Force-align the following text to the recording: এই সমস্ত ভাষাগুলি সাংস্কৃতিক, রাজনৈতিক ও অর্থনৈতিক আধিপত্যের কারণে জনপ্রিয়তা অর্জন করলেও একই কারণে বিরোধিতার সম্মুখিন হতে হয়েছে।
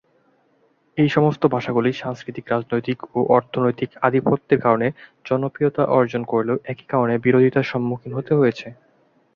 এই 0.97 1.09
সমস্ত 1.09 1.43
ভাষাগুলি 1.53 1.89
সাংস্কৃতিক, 1.93 2.45
রাজনৈতিক 2.47 2.97
ও 3.11 3.29
অর্থনৈতিক 3.35 3.89
আধিপত্যের 4.07 4.59
কারণে 4.61 4.87
জনপ্রিয়তা 5.25 5.83
অর্জন 5.97 6.21
করলেও 6.23 6.57
একই 6.65 6.85
কারণে 6.89 7.13
বিরোধিতার 7.25 7.69
সম্মুখিন 7.71 8.11
হতে 8.17 8.31
হয়েছে। 8.35 8.67